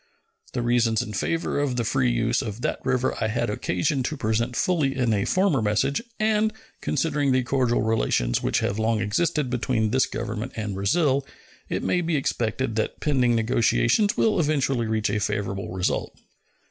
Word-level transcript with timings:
The 0.53 0.63
reasons 0.63 1.03
in 1.03 1.13
favor 1.13 1.59
of 1.59 1.75
the 1.75 1.83
free 1.83 2.09
use 2.09 2.41
of 2.41 2.61
that 2.61 2.83
river 2.83 3.13
I 3.23 3.27
had 3.27 3.51
occasion 3.51 4.01
to 4.01 4.17
present 4.17 4.55
fully 4.55 4.97
in 4.97 5.13
a 5.13 5.25
former 5.25 5.61
message, 5.61 6.01
and, 6.19 6.51
considering 6.81 7.31
the 7.31 7.43
cordial 7.43 7.83
relations 7.83 8.41
which 8.41 8.61
have 8.61 8.79
long 8.79 8.99
existed 8.99 9.51
between 9.51 9.91
this 9.91 10.07
Government 10.07 10.53
and 10.55 10.73
Brazil, 10.73 11.23
it 11.69 11.83
may 11.83 12.01
be 12.01 12.15
expected 12.15 12.75
that 12.77 12.99
pending 12.99 13.35
negotiations 13.35 14.17
will 14.17 14.39
eventually 14.39 14.87
reach 14.87 15.11
a 15.11 15.19
favorable 15.19 15.71
result. 15.71 16.19